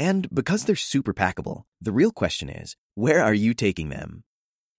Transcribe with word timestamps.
And 0.00 0.26
because 0.34 0.64
they're 0.64 0.76
super 0.76 1.12
packable, 1.12 1.64
the 1.78 1.92
real 1.92 2.10
question 2.10 2.48
is 2.48 2.74
where 2.94 3.22
are 3.22 3.34
you 3.34 3.52
taking 3.52 3.90
them? 3.90 4.22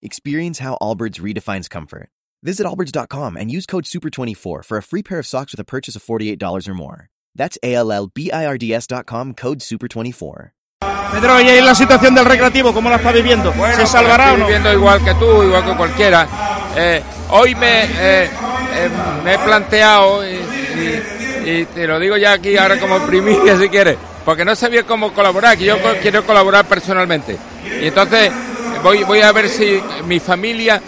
Experience 0.01 0.57
how 0.59 0.77
Allbirds 0.81 1.19
redefines 1.21 1.69
comfort. 1.69 2.09
Visit 2.41 2.65
allbirds.com 2.65 3.37
and 3.37 3.51
use 3.51 3.67
code 3.67 3.83
SUPER24 3.85 4.65
for 4.65 4.77
a 4.77 4.81
free 4.81 5.03
pair 5.03 5.19
of 5.19 5.27
socks 5.27 5.53
with 5.53 5.59
a 5.59 5.63
purchase 5.63 5.95
of 5.95 6.03
$48 6.03 6.67
or 6.67 6.73
more. 6.73 7.09
That's 7.35 7.55
A 7.61 7.75
L 7.75 7.91
L 7.91 8.07
B 8.11 8.31
I 8.31 8.47
R 8.47 8.57
D 8.57 8.73
S.com 8.73 9.35
code 9.35 9.59
SUPER24. 9.59 10.51
Pedro, 11.11 11.39
¿y 11.41 11.49
ahí 11.49 11.61
la 11.61 11.75
situación 11.75 12.15
del 12.15 12.25
recreativo 12.25 12.73
cómo 12.73 12.89
la 12.89 12.95
está 12.95 13.11
viviendo? 13.11 13.51
Bueno, 13.53 13.75
¿Se 13.75 13.85
salvará 13.85 14.29
pues 14.31 14.35
o 14.35 14.37
no? 14.39 14.45
viviendo 14.47 14.73
igual 14.73 15.03
que 15.05 15.13
tú, 15.15 15.43
igual 15.43 15.63
que 15.65 15.75
cualquiera. 15.77 16.27
Eh, 16.75 17.03
hoy 17.29 17.53
me, 17.53 17.83
eh, 17.83 18.25
eh, 18.25 18.89
me 19.23 19.33
he 19.35 19.37
planteado, 19.39 20.27
y, 20.27 20.33
y- 20.35 21.49
y 21.51 21.65
te 21.65 21.85
lo 21.85 21.99
digo 21.99 22.15
ya 22.17 22.33
aquí 22.33 22.55
ahora 22.57 22.79
como 22.79 22.97
primicia 23.05 23.57
si 23.59 23.67
quieres, 23.69 23.97
porque 24.25 24.45
no 24.45 24.55
sabía 24.55 24.83
cómo 24.83 25.11
colaborar, 25.13 25.57
que 25.57 25.65
yo 25.65 25.77
quiero 26.01 26.25
colaborar 26.25 26.65
personalmente. 26.65 27.37
Y 27.81 27.87
entonces 27.87 28.31
voy, 28.83 29.03
voy 29.03 29.21
a 29.21 29.31
ver 29.31 29.49
si 29.49 29.81
mi 30.05 30.19
familia 30.19 30.81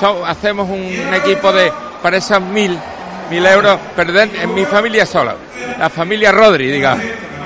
so- 0.00 0.24
hacemos 0.26 0.68
un 0.68 1.14
equipo 1.14 1.52
de 1.52 1.72
para 2.02 2.16
esas 2.16 2.40
mil, 2.40 2.76
mil 3.30 3.46
euros, 3.46 3.78
pero 3.94 4.12
de- 4.12 4.22
en 4.22 4.54
mi 4.54 4.64
familia 4.64 5.06
sola, 5.06 5.34
la 5.78 5.88
familia 5.90 6.32
Rodri, 6.32 6.70
diga, 6.70 6.96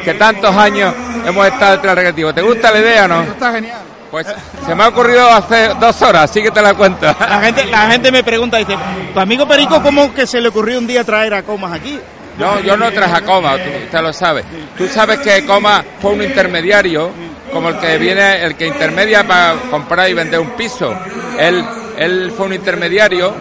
que 0.05 0.15
tantos 0.15 0.55
años 0.55 0.95
hemos 1.27 1.47
estado 1.47 1.73
detrás 1.73 1.95
recreativo. 1.97 2.33
¿Te 2.33 2.43
gusta 2.43 2.71
la 2.71 2.79
idea 2.79 3.05
o 3.05 3.09
no? 3.09 3.23
Está 3.23 3.53
genial. 3.53 3.79
Pues 4.11 4.27
se 4.65 4.75
me 4.75 4.85
ha 4.85 4.89
ocurrido 4.89 5.29
hace 5.29 5.71
dos 5.81 6.01
horas, 6.01 6.31
así 6.31 6.41
que 6.43 6.51
te 6.51 6.63
la 6.63 6.73
cuento. 6.75 7.05
La 7.21 7.41
gente, 7.41 7.67
la 7.67 7.91
gente 7.91 8.13
me 8.13 8.23
pregunta, 8.23 8.57
dice, 8.57 8.77
¿tu 9.13 9.19
amigo 9.21 9.47
Perico 9.49 9.83
cómo 9.83 10.15
que 10.15 10.27
se 10.27 10.41
le 10.41 10.49
ocurrió 10.49 10.79
un 10.79 10.87
día 10.87 11.03
traer 11.05 11.35
a 11.35 11.43
Comas 11.43 11.73
aquí? 11.73 11.99
Yo, 12.39 12.61
yo 12.61 12.77
no 12.77 12.91
traje 12.93 13.15
a 13.17 13.21
Coma, 13.23 13.55
tú, 13.57 13.71
usted 13.85 14.01
lo 14.03 14.13
sabe. 14.13 14.45
Tú 14.77 14.87
sabes 14.89 15.19
que 15.21 15.45
Coma 15.47 15.83
fue 16.01 16.13
un 16.13 16.23
intermediario, 16.23 17.11
como 17.53 17.71
el 17.71 17.79
que 17.79 17.97
viene, 17.99 18.43
el 18.45 18.55
que 18.57 18.67
intermedia 18.67 19.27
para 19.27 19.55
comprar 19.71 20.11
y 20.11 20.15
vender 20.15 20.41
un 20.41 20.51
piso. 20.51 20.95
Él, 21.39 21.65
él 21.99 22.33
fue 22.37 22.47
un 22.47 22.53
intermediario 22.53 23.33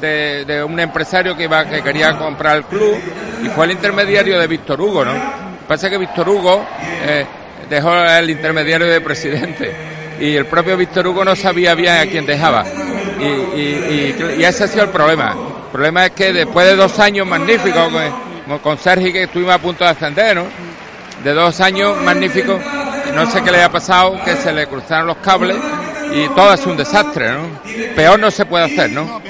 de, 0.00 0.44
de 0.46 0.64
un 0.64 0.78
empresario 0.80 1.36
que 1.36 1.44
iba, 1.44 1.64
que 1.66 1.82
quería 1.82 2.16
comprar 2.16 2.56
el 2.56 2.64
club 2.64 2.96
y 3.44 3.48
fue 3.48 3.66
el 3.66 3.72
intermediario 3.72 4.38
de 4.38 4.46
Víctor 4.46 4.80
Hugo, 4.80 5.04
¿no? 5.04 5.12
Pasa 5.66 5.90
que 5.90 5.98
Víctor 5.98 6.28
Hugo 6.28 6.64
eh, 7.06 7.26
dejó 7.68 7.94
el 7.94 8.30
intermediario 8.30 8.86
de 8.86 9.00
presidente 9.02 9.70
y 10.20 10.34
el 10.36 10.46
propio 10.46 10.76
Víctor 10.76 11.06
Hugo 11.06 11.24
no 11.24 11.36
sabía 11.36 11.74
bien 11.74 11.94
a 11.98 12.06
quién 12.06 12.24
dejaba. 12.24 12.64
Y, 13.20 13.24
y, 13.24 14.14
y- 14.18 14.40
y 14.40 14.44
ese 14.44 14.64
ha 14.64 14.68
sido 14.68 14.84
el 14.84 14.90
problema. 14.90 15.32
El 15.32 15.70
problema 15.72 16.06
es 16.06 16.12
que 16.12 16.32
después 16.32 16.66
de 16.66 16.76
dos 16.76 16.98
años 16.98 17.26
magníficos, 17.26 17.92
con, 18.56 18.78
Sergi 18.78 19.12
que 19.12 19.24
estuvimos 19.24 19.54
a 19.54 19.58
punto 19.58 19.84
de 19.84 19.90
ascender, 19.90 20.36
¿no? 20.36 20.44
De 21.22 21.32
dos 21.32 21.60
años 21.60 22.00
magníficos, 22.02 22.60
no 23.14 23.30
sé 23.30 23.42
qué 23.42 23.50
le 23.50 23.62
ha 23.62 23.70
pasado, 23.70 24.18
que 24.24 24.36
se 24.36 24.52
le 24.52 24.66
cruzaron 24.66 25.08
los 25.08 25.16
cables 25.18 25.56
y 26.12 26.28
todo 26.28 26.54
es 26.54 26.64
un 26.64 26.76
desastre, 26.76 27.32
¿no? 27.32 27.48
Peor 27.94 28.18
no 28.18 28.30
se 28.30 28.46
puede 28.46 28.64
hacer, 28.64 28.90
¿no? 28.90 29.20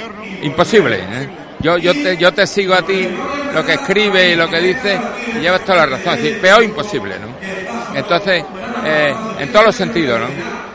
Imposible. 0.43 0.97
¿eh? 0.99 1.29
Yo, 1.61 1.79
yo, 1.79 1.93
te, 1.93 2.17
yo 2.17 2.33
te 2.33 2.47
sigo 2.47 2.75
a 2.75 2.83
ti 2.83 3.09
lo 3.53 3.65
que 3.65 3.75
escribe 3.75 4.31
y 4.31 4.37
lo 4.37 4.49
que 4.49 4.61
dice 4.61 4.99
y 5.35 5.41
llevas 5.41 5.63
toda 5.63 5.87
la 5.87 5.97
razón. 5.97 6.19
Peor 6.41 6.63
imposible, 6.63 7.17
¿no? 7.19 7.97
Entonces, 7.97 8.45
eh, 8.85 9.15
en 9.41 9.53
todos 9.53 9.67
los 9.67 9.75
sentidos, 9.75 10.21
¿no? 10.21 10.27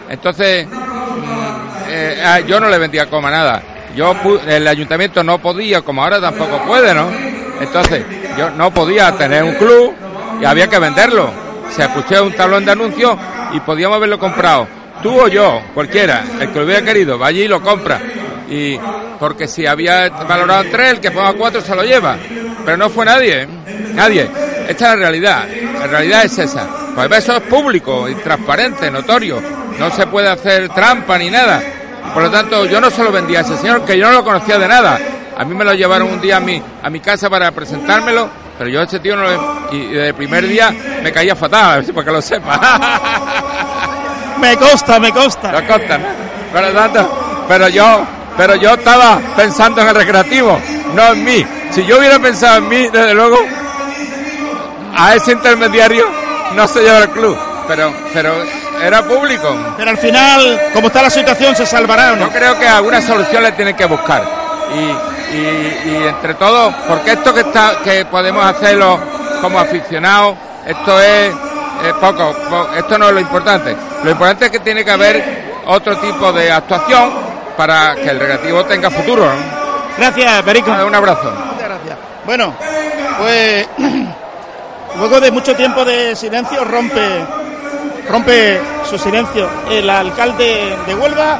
Entonces, 0.09 0.67
mm, 0.67 1.89
eh, 1.89 2.23
ah, 2.25 2.39
yo 2.41 2.59
no 2.59 2.67
le 2.67 2.77
vendía 2.77 3.09
coma 3.09 3.31
nada. 3.31 3.61
Yo 3.95 4.15
el 4.47 4.67
ayuntamiento 4.67 5.23
no 5.23 5.37
podía, 5.37 5.81
como 5.81 6.03
ahora 6.03 6.19
tampoco 6.19 6.63
puede, 6.65 6.93
¿no? 6.93 7.09
Entonces, 7.61 8.03
yo 8.37 8.49
no 8.51 8.73
podía 8.73 9.11
tener 9.17 9.43
un 9.43 9.55
club 9.55 9.93
y 10.41 10.45
había 10.45 10.67
que 10.67 10.79
venderlo. 10.79 11.31
Se 11.69 11.87
puso 11.89 12.23
un 12.23 12.33
tablón 12.33 12.65
de 12.65 12.71
anuncios 12.71 13.17
y 13.53 13.59
podíamos 13.61 13.97
haberlo 13.97 14.19
comprado. 14.19 14.67
Tú 15.01 15.19
o 15.19 15.27
yo, 15.27 15.61
cualquiera, 15.73 16.23
el 16.39 16.51
que 16.51 16.59
lo 16.59 16.65
hubiera 16.65 16.81
querido, 16.81 17.19
va 17.19 17.27
allí 17.27 17.43
y 17.43 17.47
lo 17.47 17.61
compra. 17.61 17.99
Y 18.49 18.77
porque 19.19 19.47
si 19.47 19.65
había 19.65 20.09
valorado 20.09 20.65
tres, 20.71 20.91
el 20.91 20.99
que 20.99 21.11
ponga 21.11 21.33
cuatro 21.33 21.61
se 21.61 21.75
lo 21.75 21.83
lleva. 21.83 22.17
Pero 22.65 22.77
no 22.77 22.89
fue 22.89 23.05
nadie, 23.05 23.43
¿eh? 23.43 23.47
nadie. 23.93 24.29
Esta 24.67 24.71
es 24.71 24.81
la 24.81 24.95
realidad. 24.95 25.47
La 25.79 25.87
realidad 25.87 26.25
es 26.25 26.37
esa. 26.37 26.67
Pues 26.95 27.11
eso 27.11 27.37
es 27.37 27.43
público 27.43 28.07
y 28.07 28.15
transparente, 28.15 28.89
notorio. 28.91 29.41
No 29.79 29.89
se 29.91 30.07
puede 30.07 30.29
hacer 30.29 30.69
trampa 30.69 31.17
ni 31.17 31.29
nada. 31.29 31.61
Por 32.13 32.23
lo 32.23 32.31
tanto, 32.31 32.65
yo 32.65 32.79
no 32.79 32.91
solo 32.91 33.11
vendía 33.11 33.39
a 33.39 33.41
ese 33.41 33.57
señor, 33.57 33.83
que 33.85 33.97
yo 33.97 34.05
no 34.07 34.13
lo 34.13 34.23
conocía 34.23 34.59
de 34.59 34.67
nada. 34.67 34.99
A 35.37 35.43
mí 35.45 35.55
me 35.55 35.63
lo 35.63 35.73
llevaron 35.73 36.09
un 36.09 36.21
día 36.21 36.37
a 36.37 36.39
mi, 36.39 36.61
a 36.81 36.89
mi 36.89 36.99
casa 36.99 37.29
para 37.29 37.51
presentármelo, 37.51 38.29
pero 38.57 38.69
yo 38.69 38.81
a 38.81 38.83
ese 38.83 38.99
tío 38.99 39.15
no 39.15 39.23
lo... 39.23 39.71
Y, 39.71 39.75
y 39.77 39.87
desde 39.87 40.09
el 40.09 40.15
primer 40.15 40.47
día 40.47 40.73
me 41.01 41.11
caía 41.11 41.35
fatal, 41.35 41.83
para 41.85 42.05
que 42.05 42.11
lo 42.11 42.21
sepa. 42.21 43.19
Me 44.39 44.57
consta, 44.57 44.99
me 44.99 45.09
consta. 45.11 45.53
Lo 45.53 45.65
contan. 45.65 46.01
Por 46.51 46.61
lo 46.61 46.71
tanto, 46.73 47.45
pero 47.47 47.69
yo, 47.69 48.05
pero 48.35 48.55
yo 48.55 48.73
estaba 48.73 49.17
pensando 49.37 49.81
en 49.81 49.87
el 49.87 49.95
recreativo, 49.95 50.59
no 50.93 51.13
en 51.13 51.23
mí. 51.23 51.45
Si 51.71 51.85
yo 51.85 51.97
hubiera 51.97 52.19
pensado 52.19 52.57
en 52.57 52.67
mí, 52.67 52.89
desde 52.89 53.13
luego, 53.13 53.37
a 54.95 55.15
ese 55.15 55.31
intermediario 55.31 56.05
no 56.55 56.67
se 56.67 56.81
lleva 56.81 56.99
el 56.99 57.09
club. 57.11 57.37
Pero, 57.67 57.93
pero 58.13 58.33
era 58.81 59.01
público. 59.03 59.55
Pero 59.77 59.91
al 59.91 59.97
final, 59.97 60.61
como 60.73 60.87
está 60.87 61.01
la 61.01 61.09
situación, 61.09 61.55
se 61.55 61.65
salvará 61.65 62.11
o 62.11 62.15
no. 62.17 62.25
Yo 62.25 62.31
creo 62.33 62.59
que 62.59 62.67
alguna 62.67 63.01
solución 63.01 63.43
le 63.43 63.53
tienen 63.53 63.75
que 63.75 63.85
buscar. 63.85 64.23
Y, 64.75 65.12
y, 65.33 65.89
y 65.89 65.95
entre 66.07 66.35
todos, 66.35 66.73
porque 66.87 67.13
esto 67.13 67.33
que 67.33 67.41
está, 67.41 67.77
que 67.83 68.05
podemos 68.05 68.45
hacerlo 68.45 68.99
como 69.41 69.59
aficionados, 69.59 70.35
esto 70.65 70.99
es, 71.01 71.29
es 71.85 71.93
poco, 71.99 72.33
po- 72.49 72.69
esto 72.77 72.97
no 72.97 73.07
es 73.07 73.13
lo 73.13 73.19
importante. 73.19 73.75
Lo 74.03 74.11
importante 74.11 74.45
es 74.45 74.51
que 74.51 74.59
tiene 74.59 74.85
que 74.85 74.91
haber 74.91 75.43
otro 75.67 75.97
tipo 75.97 76.31
de 76.31 76.51
actuación 76.51 77.11
para 77.57 77.95
que 77.95 78.09
el 78.09 78.19
recreativo 78.19 78.63
tenga 78.65 78.89
futuro. 78.89 79.25
¿no? 79.25 79.63
Gracias, 79.97 80.41
Perico. 80.43 80.71
Un 80.71 80.95
abrazo. 80.95 81.31
Muchas 81.51 81.69
gracias. 81.69 81.97
Bueno, 82.25 82.53
pues 83.19 83.67
luego 84.97 85.19
de 85.19 85.31
mucho 85.31 85.55
tiempo 85.55 85.83
de 85.85 86.15
silencio 86.15 86.63
rompe 86.63 87.25
rompe 88.09 88.59
su 88.89 88.97
silencio 88.97 89.47
el 89.69 89.89
alcalde 89.89 90.77
de 90.85 90.95
Huelva 90.95 91.37